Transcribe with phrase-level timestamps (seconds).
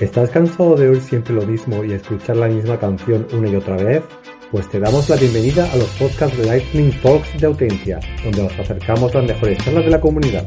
[0.00, 3.76] ¿Estás cansado de oír siempre lo mismo y escuchar la misma canción una y otra
[3.76, 4.02] vez?
[4.50, 8.58] Pues te damos la bienvenida a los podcasts de Lightning Talks de Autentia, donde os
[8.58, 10.44] acercamos las mejores charlas de la comunidad.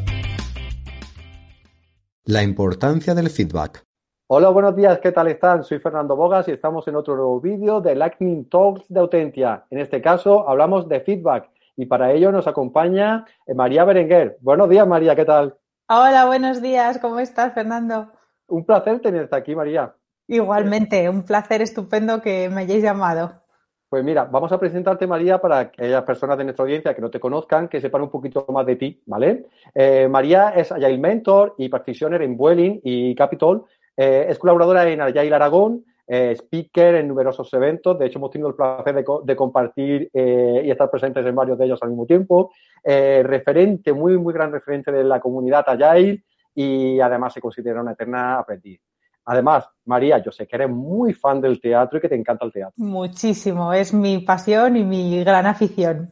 [2.25, 3.83] La importancia del feedback.
[4.27, 5.63] Hola, buenos días, ¿qué tal están?
[5.63, 9.65] Soy Fernando Bogas y estamos en otro nuevo vídeo de Lightning Talks de Autentia.
[9.69, 14.37] En este caso hablamos de feedback y para ello nos acompaña eh, María Berenguer.
[14.41, 15.55] Buenos días, María, ¿qué tal?
[15.87, 18.11] Hola, buenos días, ¿cómo estás, Fernando?
[18.47, 19.93] Un placer tenerte aquí, María.
[20.27, 23.45] Igualmente, un placer estupendo que me hayáis llamado.
[23.89, 27.19] Pues mira, vamos a presentarte, María, para aquellas personas de nuestra audiencia que no te
[27.19, 29.45] conozcan, que sepan un poquito más de ti, ¿vale?
[29.73, 33.63] Eh, María es Agile Mentor y Practitioner en Vueling y Capitol.
[33.95, 37.97] Eh, es colaboradora en Agile Aragón, eh, speaker en numerosos eventos.
[37.97, 41.79] De hecho, hemos tenido el placer de, compartir y estar presentes en varios de ellos
[41.81, 42.51] al mismo tiempo.
[42.83, 46.23] referente, muy, muy gran referente de la comunidad Agile
[46.55, 48.81] y además se considera una eterna aprendiz.
[49.25, 52.53] Además, María, yo sé que eres muy fan del teatro y que te encanta el
[52.53, 52.75] teatro.
[52.77, 56.11] Muchísimo, es mi pasión y mi gran afición.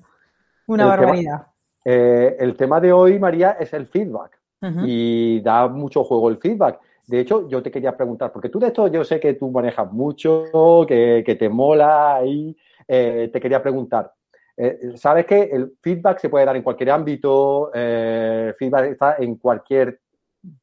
[0.67, 1.47] Una barbaridad.
[1.85, 4.39] Eh, el tema de hoy, María, es el feedback.
[4.85, 6.79] Y da mucho juego el feedback.
[7.05, 9.91] De hecho, yo te quería preguntar, porque tú de esto yo sé que tú manejas
[9.91, 10.45] mucho,
[10.87, 12.55] que, te mola y
[12.87, 14.13] eh, te quería preguntar.
[14.55, 19.35] Eh, Sabes que el feedback se puede dar en cualquier ámbito, el feedback está en
[19.35, 19.99] cualquier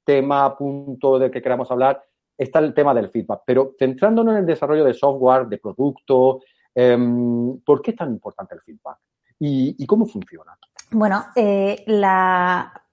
[0.04, 2.02] tema, punto del que queramos hablar,
[2.36, 3.42] está el tema del feedback.
[3.44, 6.40] Pero centrándonos en el desarrollo de software, de producto,
[6.74, 8.98] em, ¿por qué es tan importante el feedback?
[9.42, 10.56] ¿Y, cómo funciona?
[10.90, 11.84] Bueno, eh,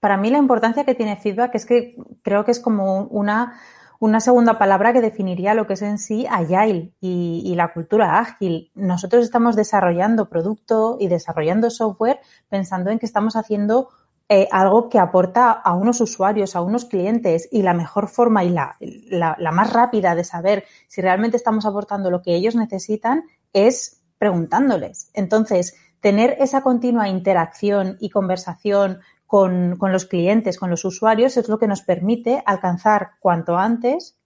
[0.00, 3.60] para mí la importancia que tiene feedback es que creo que es como una,
[4.00, 8.18] una segunda palabra que definiría lo que es en sí Agile y, y, la cultura
[8.18, 8.70] ágil.
[8.74, 13.90] Nosotros estamos desarrollando producto y desarrollando software pensando en que estamos haciendo
[14.30, 18.50] eh, algo que aporta a unos usuarios, a unos clientes y la mejor forma y
[18.50, 18.76] la,
[19.08, 25.10] la, más rápida de saber si realmente estamos aportando lo que ellos necesitan es preguntándoles.
[25.14, 31.48] Entonces, tener esa continua interacción y conversación con, con, los clientes, con los usuarios, es
[31.48, 34.18] lo que nos permite alcanzar cuanto antes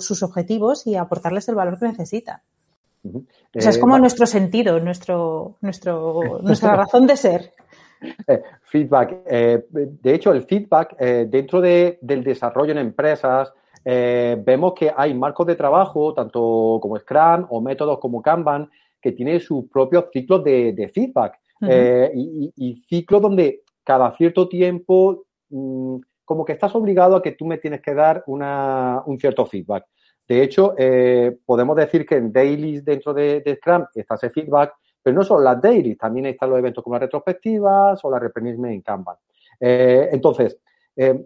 [0.00, 2.42] sus objetivos y aportarles el valor que necesitan.
[3.04, 7.54] O sea, es como eh, nuestro sentido, nuestro, nuestro, nuestra razón de ser.
[8.28, 9.22] Eh, feedback.
[9.26, 13.52] Eh, de hecho, el feedback eh, dentro del desarrollo en empresas,
[13.84, 18.68] vemos que hay marcos de trabajo, tanto como Scrum o métodos como Kanban,
[19.00, 26.44] que tienen sus propios ciclos de, feedback y, ciclos donde cada cierto tiempo mm, como
[26.44, 29.86] que estás obligado a que tú me tienes que dar un cierto feedback.
[30.26, 30.74] De hecho,
[31.46, 34.74] podemos decir que en dailies dentro de, de Scrum está ese feedback,
[35.08, 38.74] pero no solo las dailies, también están los eventos como las retrospectivas o la reprenizme
[38.74, 39.16] en Kanban.
[39.58, 40.58] Eh, entonces,
[40.94, 41.24] eh,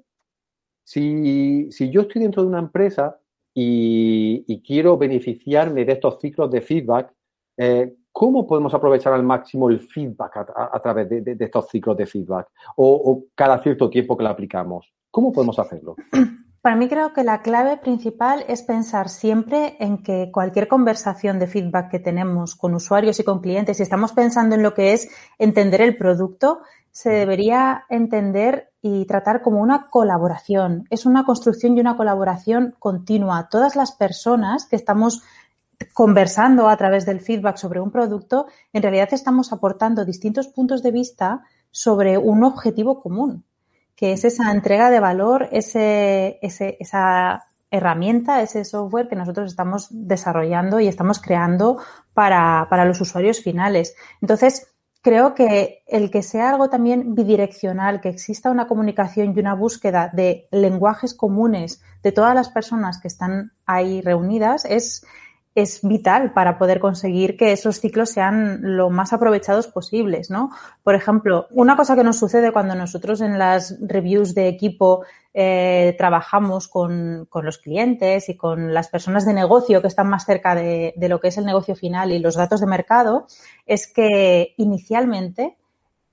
[0.84, 3.18] si, yo estoy dentro de una empresa
[3.52, 7.12] y, quiero beneficiarme de estos ciclos de feedback,
[7.56, 12.50] eh, ¿cómo podemos aprovechar al máximo el feedback a, través de, estos ciclos de feedback?
[12.76, 14.92] o, cada cierto tiempo que lo aplicamos.
[15.10, 15.96] ¿Cómo podemos hacerlo?
[16.62, 21.48] Para mí creo que la clave principal es pensar siempre en que cualquier conversación de
[21.48, 25.08] feedback que tenemos con usuarios y con clientes, si estamos pensando en lo que es
[25.40, 26.60] entender el producto,
[26.92, 30.84] se debería entender y tratar como una colaboración.
[30.88, 33.48] Es una construcción y una colaboración continua.
[33.50, 35.24] Todas las personas que estamos
[35.94, 40.92] conversando a través del feedback sobre un producto, en realidad estamos aportando distintos puntos de
[40.92, 41.42] vista
[41.72, 43.46] sobre un objetivo común
[43.96, 50.78] que es esa entrega de valor, ese, esa herramienta, ese software que nosotros estamos desarrollando
[50.80, 51.78] y estamos creando
[52.12, 53.94] para, para los usuarios finales.
[54.20, 59.54] Entonces, creo que el que sea algo también bidireccional, que exista una comunicación y una
[59.54, 65.04] búsqueda de lenguajes comunes de todas las personas que están ahí reunidas es,
[65.54, 70.50] es vital para poder conseguir que esos ciclos sean lo más aprovechados posibles, ¿no?
[70.82, 75.04] Por ejemplo, una cosa que nos sucede cuando nosotros en las reviews de equipo
[75.34, 80.24] eh, trabajamos con, con, los clientes y con las personas de negocio que están más
[80.24, 83.26] cerca de, de lo que es el negocio final y los datos de mercado,
[83.66, 85.56] es que inicialmente,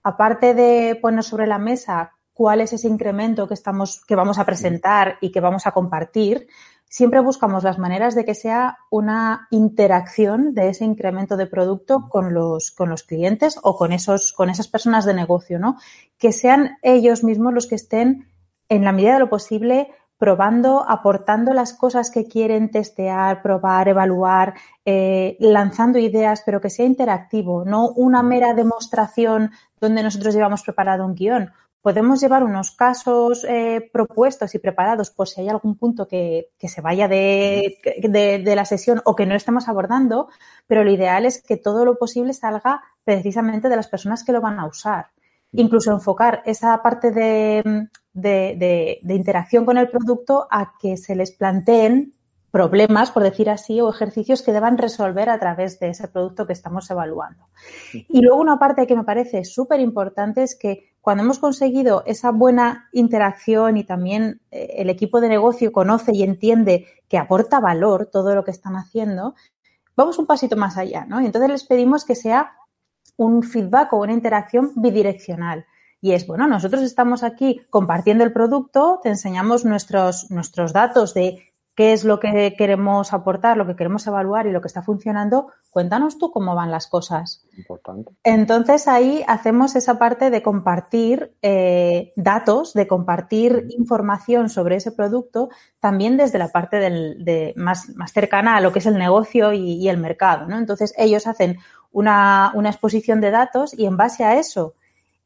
[0.03, 4.45] aparte de poner sobre la mesa cuál es ese incremento que estamos, que vamos a
[4.45, 6.47] presentar y que vamos a compartir,
[6.89, 12.33] siempre buscamos las maneras de que sea una interacción de ese incremento de producto con
[12.33, 15.77] los, con los clientes o con esos, con esas personas de negocio, ¿no?
[16.17, 18.27] Que sean ellos mismos los que estén,
[18.67, 24.53] en la medida de lo posible, probando, aportando las cosas que quieren testear, probar, evaluar,
[24.83, 31.05] eh, lanzando ideas, pero que sea interactivo, no una mera demostración donde nosotros llevamos preparado
[31.05, 36.07] un guion, podemos llevar unos casos eh, propuestos y preparados por si hay algún punto
[36.07, 40.29] que, se vaya de, de, la sesión o que no estemos abordando,
[40.67, 44.41] pero lo ideal es que todo lo posible salga precisamente de las personas que lo
[44.41, 45.07] van a usar.
[45.51, 52.13] Incluso enfocar esa parte de, de interacción con el producto a que se les planteen
[52.51, 56.53] problemas, por decir así, o ejercicios que deban resolver a través de ese producto que
[56.53, 57.45] estamos evaluando.
[57.93, 62.31] Y luego una parte que me parece súper importante es que cuando hemos conseguido esa
[62.31, 68.07] buena interacción y también eh, el equipo de negocio conoce y entiende que aporta valor
[68.11, 69.35] todo lo que están haciendo,
[69.95, 71.21] vamos un pasito más allá, ¿no?
[71.21, 72.53] Y entonces les pedimos que sea
[73.17, 75.65] un feedback o una interacción bidireccional.
[76.01, 81.48] Y es, bueno, nosotros estamos aquí compartiendo el producto, te enseñamos nuestros, nuestros datos de
[81.79, 85.47] qué es lo que queremos aportar, lo que queremos evaluar y lo que está funcionando,
[85.69, 87.47] cuéntanos tú cómo van las cosas.
[87.57, 88.11] Importante.
[88.25, 95.51] Entonces ahí hacemos esa parte de compartir eh, datos, de compartir información sobre ese producto,
[95.79, 99.87] también desde la parte de más, más, cercana a lo que es el negocio y,
[99.87, 100.47] el mercado.
[100.47, 100.57] ¿no?
[100.57, 101.59] Entonces ellos hacen
[101.93, 104.73] una, una exposición de datos y en base a eso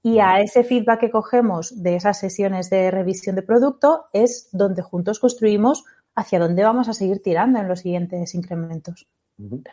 [0.04, 4.84] y a ese feedback que cogemos de esas sesiones de revisión de producto es donde
[4.84, 9.08] juntos construimos hacia dónde vamos a seguir tirando en los siguientes incrementos.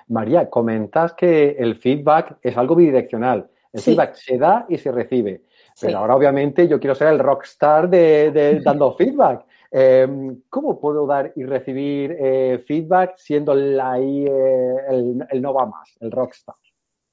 [0.09, 3.49] María, comentas que el feedback es algo bidireccional.
[3.73, 5.45] El feedback se da y se recibe.
[5.81, 9.45] Pero ahora, obviamente, yo quiero ser el rockstar de, dando feedback.
[9.71, 15.67] Em, ¿Cómo puedo dar y recibir eh, feedback siendo la, eh, el, el, no va
[15.67, 16.57] más, el rockstar?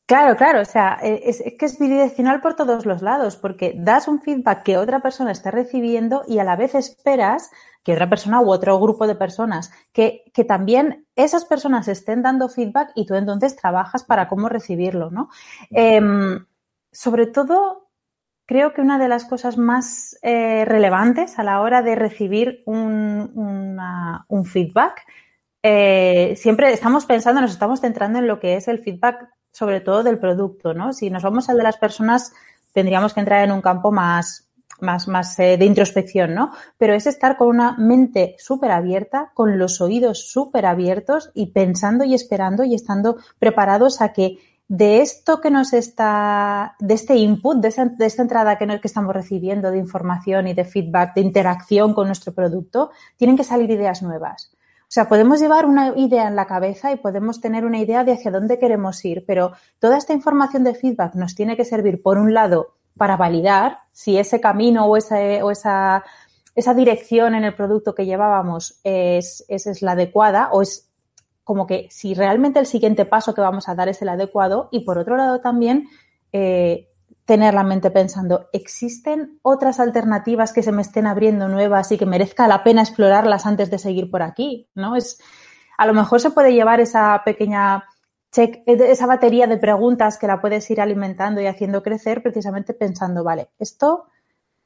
[0.08, 4.08] Claro, claro, o sea, eh, es, que es bidireccional por todos los lados, porque das
[4.08, 7.52] un feedback que otra persona está recibiendo y a la vez esperas
[7.84, 12.48] que otra persona u otro grupo de personas, que, que también esas personas estén dando
[12.48, 15.28] feedback y tú entonces trabajas para cómo recibirlo, ¿no?
[15.72, 16.46] Em,
[16.90, 17.90] sobre todo,
[18.46, 23.78] creo que una de las cosas más eh, relevantes a la hora de recibir un,
[24.30, 25.02] un feedback,
[25.64, 30.04] eh, siempre estamos pensando, nos estamos centrando en lo que es el feedback sobre todo
[30.04, 30.94] del producto, ¿no?
[30.94, 32.32] Si nos vamos al de las personas,
[32.74, 34.48] tendríamos que entrar en un campo más,
[34.82, 36.52] más, más eh, de introspección, ¿no?
[36.78, 42.04] Pero es estar con una mente súper abierta, con los oídos súper abiertos y pensando
[42.04, 44.38] y esperando y estando preparados a que
[44.68, 49.12] de esto que nos está, de este input, de, de esta entrada que, que estamos
[49.12, 54.04] recibiendo de información y de feedback, de interacción con nuestro producto, tienen que salir ideas
[54.04, 54.52] nuevas.
[54.88, 58.14] O sea, podemos llevar una idea en la cabeza y podemos tener una idea de
[58.14, 62.18] hacia dónde queremos ir, pero toda esta información de feedback nos tiene que servir, por
[62.18, 66.06] un lado, para validar si ese camino o esa, o esa,
[66.56, 70.90] esa dirección en el producto que llevábamos es, es, la adecuada o es
[71.44, 74.82] como que si realmente el siguiente paso que vamos a dar es el adecuado y
[74.82, 75.88] por otro lado también
[76.34, 76.90] eh,
[77.28, 82.06] tener la mente pensando, ¿existen otras alternativas que se me estén abriendo nuevas y que
[82.06, 84.70] merezca la pena explorarlas antes de seguir por aquí?
[84.74, 84.96] ¿No?
[84.96, 85.20] Es,
[85.78, 87.84] a lo mejor se puede llevar esa pequeña
[88.32, 93.26] check, esa batería de preguntas que la puedes ir alimentando y haciendo crecer precisamente pensando,
[93.26, 94.06] vale, esto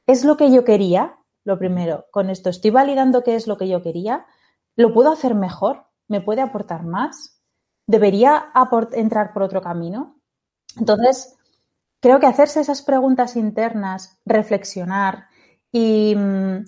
[0.06, 3.68] es lo que yo quería, lo primero, con esto estoy validando qué es lo que
[3.68, 4.24] yo quería,
[4.76, 7.42] lo puedo hacer mejor, me puede aportar más,
[7.88, 8.52] debería
[8.92, 10.20] entrar por otro camino.
[10.78, 11.36] Entonces,
[12.02, 15.28] creo que hacerse esas preguntas internas, reflexionar
[15.70, 16.64] y mm,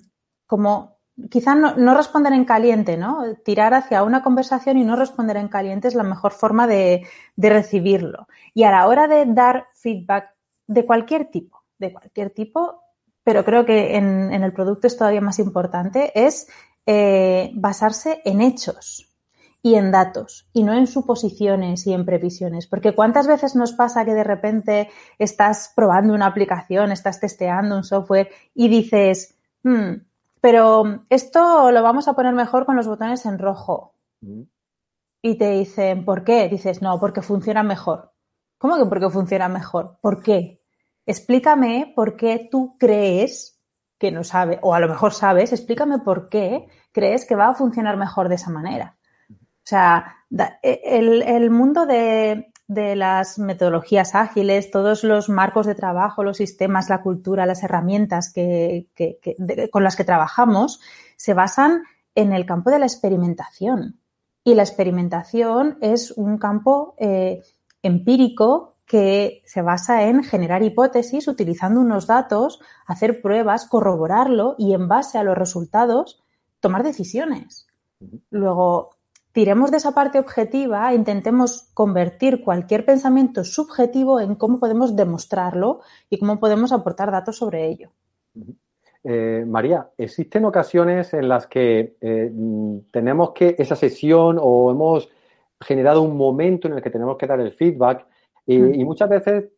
[0.47, 0.95] como
[1.29, 3.23] quizá no, responder en caliente, ¿no?
[3.43, 7.05] Tirar hacia una conversación y no responder en caliente es la mejor forma de,
[7.37, 8.27] recibirlo.
[8.53, 10.33] Y a la hora de dar feedback
[10.67, 12.81] de cualquier tipo, de cualquier tipo,
[13.23, 16.47] pero creo que en, el producto es todavía más importante, es
[16.85, 19.14] eh, basarse en hechos
[19.65, 22.67] y en datos y no en suposiciones y en previsiones.
[22.67, 27.83] Porque cuántas veces nos pasa que de repente estás probando una aplicación, estás testeando un
[27.83, 29.93] software y dices, hmm,
[30.39, 33.95] pero esto lo vamos a poner mejor con los botones en rojo.
[34.21, 34.41] Mm.
[35.23, 36.47] Y te dicen, ¿por qué?
[36.47, 38.13] Dices, no, porque funciona mejor.
[38.59, 39.97] ¿Cómo que porque funciona mejor?
[39.99, 40.61] ¿Por qué?
[41.07, 43.59] Explícame por qué tú crees
[43.97, 47.55] que no sabe, o a lo mejor sabes, explícame por qué crees que va a
[47.55, 48.95] funcionar mejor de esa manera.
[49.65, 50.17] O sea,
[50.61, 57.01] e, el, mundo de, las metodologías ágiles, todos los marcos de trabajo, los sistemas, la
[57.01, 58.87] cultura, las herramientas que,
[59.71, 60.81] con las que trabajamos,
[61.17, 63.99] se basan en el campo de la experimentación.
[64.43, 67.41] Y la experimentación es un campo eh,
[67.81, 74.87] empírico que se basa en generar hipótesis utilizando unos datos, hacer pruebas, corroborarlo y en
[74.87, 76.21] base a los resultados
[76.59, 77.65] tomar decisiones.
[78.29, 78.94] Luego,
[79.35, 85.81] tiremos de esa parte objetiva e intentemos convertir cualquier pensamiento subjetivo en cómo podemos demostrarlo
[86.09, 87.89] y cómo podemos aportar datos sobre ello.
[89.03, 92.31] Eh, María, ¿existen ocasiones en las que eh,
[92.91, 95.09] tenemos que esa sesión o hemos
[95.59, 98.07] generado un momento en el que tenemos que dar el feedback
[98.45, 98.85] y, mm.
[98.85, 99.49] muchas veces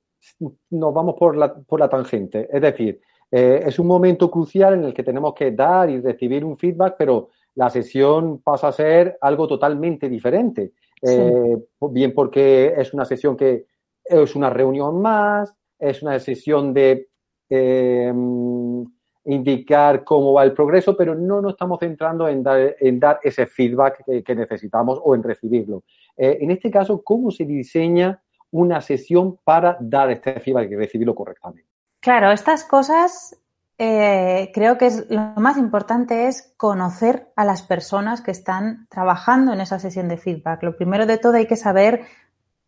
[0.71, 2.49] nos vamos por la, por la tangente?
[2.51, 6.43] Es decir, eh, es un momento crucial en el que tenemos que dar y recibir
[6.43, 10.73] un feedback, pero la sesión pasa a ser algo totalmente diferente.
[11.01, 13.65] bien porque es una sesión que
[14.05, 17.09] es una reunión más, es una sesión de
[19.25, 23.47] indicar cómo va el progreso, pero no nos estamos centrando en dar, en dar ese
[23.47, 25.83] feedback que, necesitamos o en recibirlo.
[26.15, 28.21] Eh, en este caso, ¿cómo se diseña
[28.51, 31.67] una sesión para dar este feedback y recibirlo correctamente?
[31.99, 33.35] Claro, estas cosas
[33.77, 39.53] eh, creo que es, lo más importante es conocer a las personas que están trabajando
[39.53, 40.63] en esa sesión de feedback.
[40.63, 42.05] Lo primero de todo hay que saber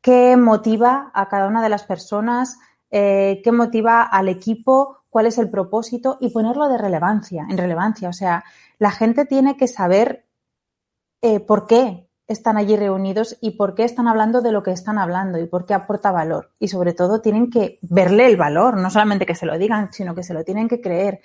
[0.02, 2.60] qué motiva a cada una de las personas,
[2.92, 8.10] eh, qué motiva al equipo cuál es el propósito y ponerlo de relevancia, en relevancia.
[8.10, 8.44] O sea,
[8.78, 10.26] la gente tiene que saber
[11.22, 15.00] eh, por qué están allí reunidos y por qué están hablando de lo que están
[15.00, 16.52] hablando y por qué aporta valor.
[16.60, 20.14] Y sobre todo tienen que verle el valor, no solamente que se lo digan, sino
[20.14, 21.22] que se lo tienen que creer.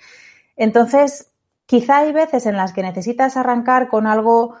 [0.55, 1.31] Entonces,
[1.67, 4.55] quizá hay veces en las que necesitas arrancar con algo,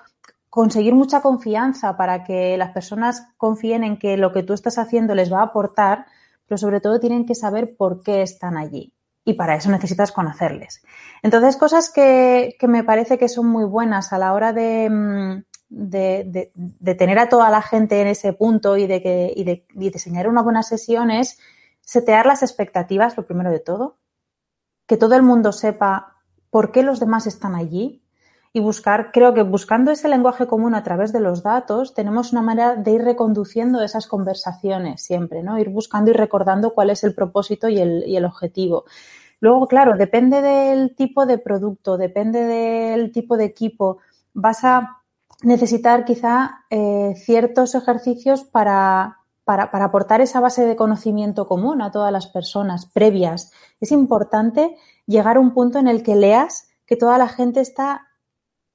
[0.51, 5.15] conseguir mucha confianza para que las personas confíen en que lo que tú estás haciendo
[5.15, 6.05] les va a aportar,
[6.47, 8.93] pero sobre todo tienen que saber por qué están allí
[9.25, 10.83] y para eso necesitas conocerles.
[11.23, 16.95] Entonces, cosas que, me parece que son muy buenas a la hora mm, de, de,
[16.95, 20.41] tener a toda la gente en ese punto y de, que, y de, diseñar una
[20.41, 21.39] buena sesión es
[21.81, 23.97] setear las expectativas, lo primero de todo,
[24.87, 26.17] que todo el mundo sepa
[26.49, 28.03] por qué los demás están allí
[28.53, 32.41] y buscar, creo que buscando ese lenguaje común a través de los datos, tenemos una
[32.41, 35.59] manera de ir reconduciendo esas conversaciones siempre, ¿no?
[35.59, 38.85] Ir buscando y recordando cuál es el propósito y el, y el objetivo.
[39.41, 43.97] Luego, claro, depende del tipo de producto, depende del tipo de equipo,
[44.33, 45.01] vas a
[45.43, 51.91] necesitar quizá eh, ciertos ejercicios para, para, para, aportar esa base de conocimiento común a
[51.91, 53.51] todas las personas previas.
[53.79, 54.75] Es importante
[55.05, 58.07] llegar a un punto en el que leas que toda la gente está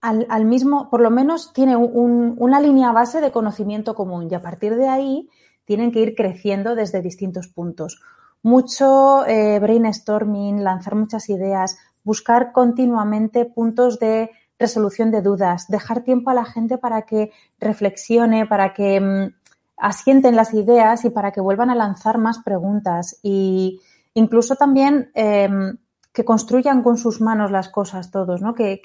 [0.01, 4.77] al, mismo, por lo menos tiene una línea base de conocimiento común y a partir
[4.77, 5.29] de ahí
[5.67, 8.01] tienen que ir creciendo desde distintos puntos.
[8.43, 16.31] Mucho eh, brainstorming, lanzar muchas ideas, buscar continuamente puntos de resolución de dudas, dejar tiempo
[16.31, 19.35] a la gente para que reflexione, para que mm,
[19.79, 23.81] asienten las ideas y para que vuelvan a lanzar más preguntas y
[24.15, 25.79] incluso también em,
[26.13, 28.55] que construyan con sus manos las cosas todos, ¿no?
[28.55, 28.81] que,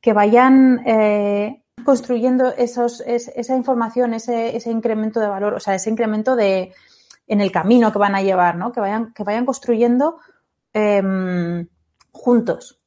[0.00, 5.90] que vayan eh, construyendo esos, esa información, ese, ese, incremento de valor, o sea, ese
[5.90, 6.72] incremento de
[7.26, 8.72] en el camino que van a llevar, ¿no?
[8.72, 10.18] Que vayan, que vayan construyendo
[10.72, 11.68] em,
[12.10, 12.80] juntos.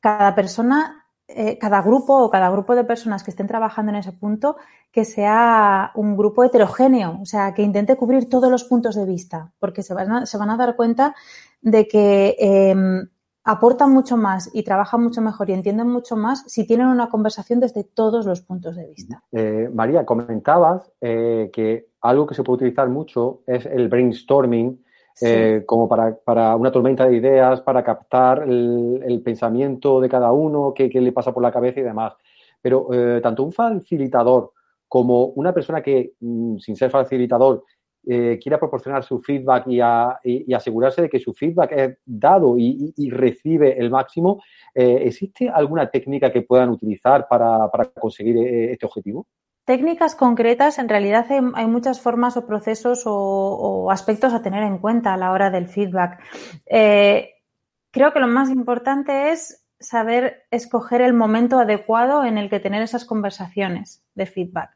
[0.00, 0.99] Cada persona,
[1.34, 4.56] eh, cada grupo o cada grupo de personas que estén trabajando en ese punto,
[4.90, 9.52] que sea un grupo heterogéneo, o sea, que intente cubrir todos los puntos de vista,
[9.58, 11.14] porque se van a, se van a dar cuenta
[11.62, 13.08] de que em,
[13.44, 17.60] aportan mucho más y trabajan mucho mejor y entienden mucho más si tienen una conversación
[17.60, 19.22] desde todos los puntos de vista.
[19.32, 24.84] Eh, María, comentabas eh, que algo que se puede utilizar mucho es el brainstorming,
[25.20, 30.88] eh, como para, una tormenta de ideas, para captar el, pensamiento de cada uno, qué,
[30.88, 32.14] le pasa por la cabeza y demás.
[32.62, 32.88] Pero
[33.22, 34.52] tanto un facilitador
[34.88, 37.64] como una persona que, mm, sin ser facilitador,
[38.06, 43.78] eh, quiera proporcionar su feedback y, asegurarse de que su feedback es dado y, recibe
[43.78, 44.42] el máximo,
[44.74, 49.26] eh, ¿existe alguna técnica que puedan utilizar para, conseguir eh, este objetivo?
[49.70, 55.14] Técnicas concretas, en realidad hay, muchas formas o procesos o, aspectos a tener en cuenta
[55.14, 56.18] a la hora del feedback.
[56.66, 62.82] creo que lo más importante es saber escoger el momento adecuado en el que tener
[62.82, 64.70] esas conversaciones de feedback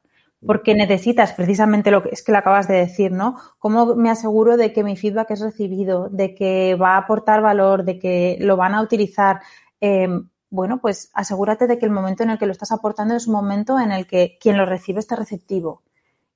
[0.47, 3.37] porque necesitas precisamente lo que es que lo acabas de decir, ¿no?
[3.59, 7.83] ¿Cómo me aseguro de que mi feedback es recibido, de que va a aportar valor,
[7.85, 9.41] de que lo van a utilizar?
[9.81, 13.27] Em, bueno, pues asegúrate de que el momento en el que lo estás aportando es
[13.27, 15.83] un momento en el que quien lo recibe está receptivo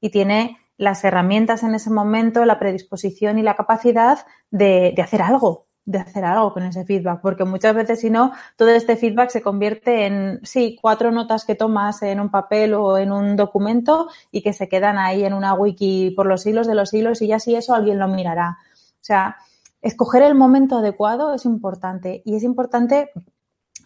[0.01, 5.67] y tiene las herramientas en ese momento, la predisposición y la capacidad de, hacer algo,
[5.85, 9.41] de hacer algo con ese feedback, porque muchas veces si no, todo este feedback se
[9.41, 14.43] convierte en, sí, cuatro notas que tomas en un papel o en un documento y
[14.43, 17.39] que se quedan ahí en una wiki por los siglos de los siglos y ya
[17.39, 18.59] si eso alguien lo mirará.
[18.75, 19.37] O sea,
[19.81, 23.13] escoger el momento adecuado es importante y es importante,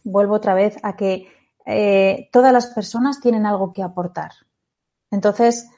[0.04, 1.28] vuelvo otra vez, a que
[1.66, 4.32] eh, todas las personas tienen algo que aportar.
[5.10, 5.68] Entonces,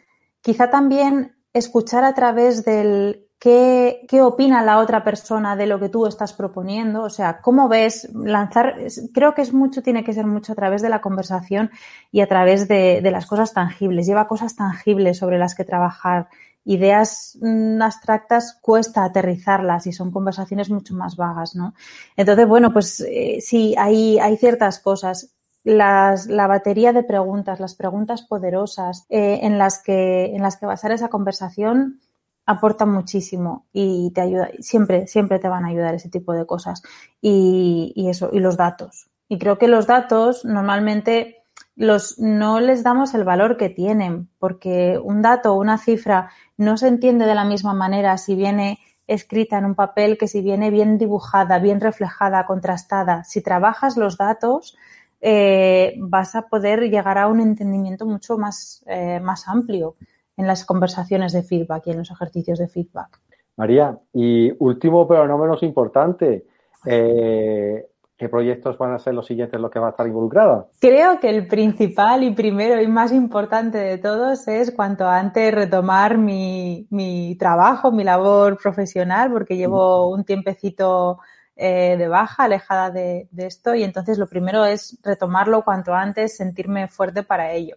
[0.40, 5.88] quizá también escuchar a través del qué, qué opina la otra persona de lo que
[5.88, 8.76] tú estás proponiendo, o sea, cómo ves lanzar,
[9.12, 11.71] creo que es mucho, tiene que ser mucho a través de la conversación
[12.11, 16.28] y a través de, de las cosas tangibles, lleva cosas tangibles sobre las que trabajar
[16.64, 21.75] ideas mm, abstractas cuesta aterrizarlas y son conversaciones mucho más vagas, ¿no?
[22.16, 25.30] Entonces, bueno, pues eh, sí, hay, hay ciertas cosas.
[25.62, 30.92] La batería de preguntas, las preguntas poderosas eh, en, las que, en las que basar
[30.92, 32.00] esa conversación
[32.44, 36.83] aportan muchísimo y te ayuda, siempre, siempre te van a ayudar ese tipo de cosas.
[37.23, 39.09] Y, y eso, y los datos.
[39.26, 41.43] Y creo que los datos normalmente
[41.76, 46.76] los, no les damos el valor que tienen, porque un dato o una cifra no
[46.76, 50.71] se entiende de la misma manera si viene escrita en un papel que si viene
[50.71, 53.25] bien dibujada, bien reflejada, contrastada.
[53.25, 54.76] Si trabajas los datos,
[55.21, 59.97] eh, vas a poder llegar a un entendimiento mucho más, eh, más amplio
[60.37, 63.21] en las conversaciones de feedback y en los ejercicios de feedback.
[63.57, 66.47] María, y último pero no menos importante,
[66.87, 70.66] eh, ¿Qué proyectos van a ser los siguientes los que va a estar involucrada?
[70.80, 76.16] Creo que el principal y primero y más importante de todos es cuanto antes retomar
[76.16, 81.18] mi, mi trabajo, mi labor profesional, porque llevo un tiempecito
[81.56, 86.37] eh, de baja, alejada de, de esto, y entonces lo primero es retomarlo cuanto antes,
[86.37, 87.76] sentirme fuerte para ello.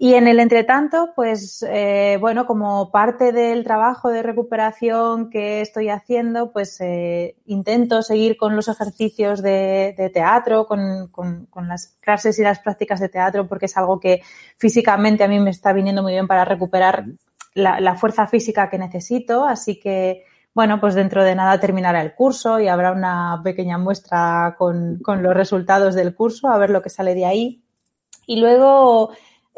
[0.00, 5.88] Y en el entretanto, pues eh, bueno, como parte del trabajo de recuperación que estoy
[5.88, 11.96] haciendo, pues eh, intento seguir con los ejercicios de, de teatro, con, con, con, las
[12.00, 14.22] clases y las prácticas de teatro, porque es algo que
[14.56, 17.04] físicamente a mí me está viniendo muy bien para recuperar
[17.54, 19.44] la, la fuerza física que necesito.
[19.44, 20.22] Así que,
[20.54, 25.24] bueno, pues dentro de nada terminará el curso y habrá una pequeña muestra con, con
[25.24, 27.64] los resultados del curso, a ver lo que sale de ahí.
[28.28, 29.10] Y luego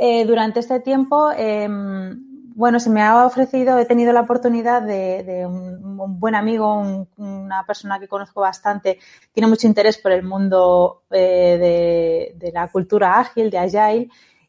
[0.03, 5.45] eh, durante este tiempo, eh, bueno, se me ha ofrecido, he tenido la oportunidad de,
[5.47, 8.99] un, buen amigo, un, una persona que conozco bastante,
[9.31, 14.09] tiene mucho interés por el mundo eh, de, la cultura ágil, de Agile,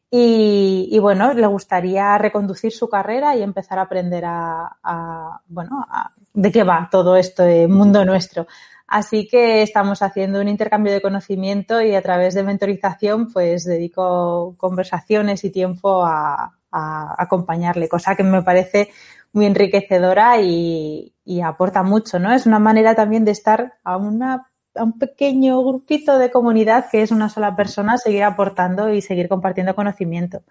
[0.10, 6.13] y, bueno, le gustaría reconducir su carrera y empezar a aprender a, a bueno, a,
[6.34, 8.47] de qué va todo este mundo nuestro.
[8.91, 14.54] Así que estamos haciendo un intercambio de conocimiento y a través de mentorización pues dedico
[14.58, 18.89] conversaciones y tiempo a, a acompañarle, cosa que me parece
[19.32, 22.34] muy enriquecedora y, y, aporta mucho, ¿no?
[22.34, 27.01] Es una manera también de estar a, una, a un pequeño grupito de comunidad que
[27.01, 30.43] es una sola persona, seguir aportando y seguir compartiendo conocimiento.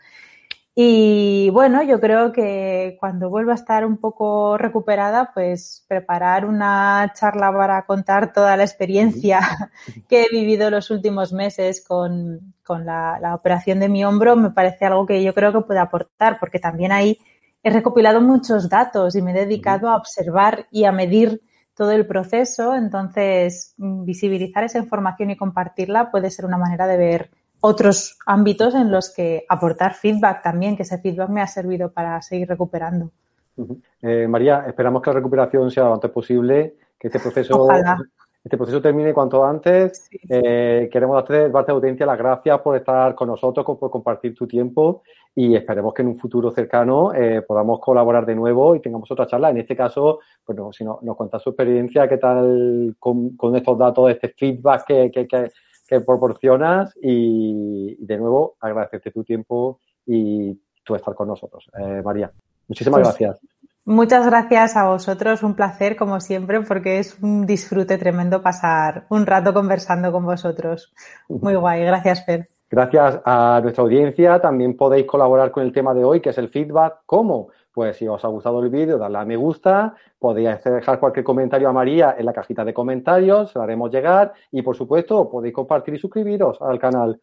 [0.82, 7.12] Y bueno, yo creo que cuando vuelva a estar un poco recuperada, pues preparar una
[7.14, 9.40] charla para contar toda la experiencia
[10.08, 14.52] que he vivido los últimos meses con, con la, la, operación de mi hombro me
[14.52, 17.18] parece algo que yo creo que puede aportar, porque también ahí
[17.62, 21.42] he recopilado muchos datos y me he dedicado a observar y a medir
[21.74, 22.74] todo el proceso.
[22.74, 28.90] Entonces, visibilizar esa información y compartirla puede ser una manera de ver otros ámbitos en
[28.90, 33.10] los que aportar feedback también, que ese feedback me ha servido para seguir recuperando.
[33.56, 33.82] Uh -huh.
[34.02, 37.98] eh, María, esperamos que la recuperación sea lo antes posible, que este proceso, Ojalá.
[38.42, 40.06] este proceso termine cuanto antes.
[40.10, 40.18] Sí.
[40.28, 45.02] Eh, queremos darte, darte audiencia las gracias por estar con nosotros, por compartir tu tiempo
[45.34, 49.26] y esperemos que en un futuro cercano eh, podamos colaborar de nuevo y tengamos otra
[49.26, 49.50] charla.
[49.50, 53.54] En este caso, pues no, si no, nos cuentas su experiencia, qué tal con, con
[53.54, 55.52] estos datos, este feedback que, que, que
[55.90, 61.68] que proporcionas y, de nuevo agradecerte tu tiempo y tu estar con nosotros.
[61.76, 62.30] Eh, María,
[62.68, 63.40] muchísimas pues, gracias.
[63.84, 69.26] Muchas gracias a vosotros, un placer como siempre porque es un disfrute tremendo pasar un
[69.26, 70.94] rato conversando con vosotros.
[71.28, 72.48] Muy guay, gracias Fer.
[72.70, 76.50] Gracias a nuestra audiencia, también podéis colaborar con el tema de hoy que es el
[76.50, 76.98] feedback.
[77.04, 77.48] ¿Cómo?
[77.72, 81.68] Pues si os ha gustado el vídeo, darle a me gusta, podéis dejar cualquier comentario
[81.68, 85.54] a María en la cajita de comentarios, se la haremos llegar y por supuesto podéis
[85.54, 87.20] compartir y suscribiros al canal.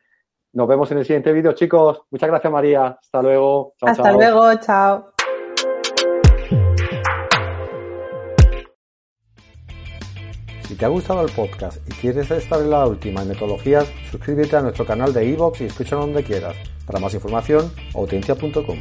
[0.53, 2.03] Nos vemos en el siguiente vídeo, chicos.
[2.09, 2.97] Muchas gracias, María.
[2.99, 3.73] Hasta luego.
[3.77, 4.13] Chao, Hasta chao.
[4.13, 5.11] luego, chao.
[10.67, 14.55] Si te ha gustado el podcast y quieres estar en la última en metodologías, suscríbete
[14.57, 16.55] a nuestro canal de iVoox y escúchalo donde quieras.
[16.85, 18.79] Para más información, audiencia.com.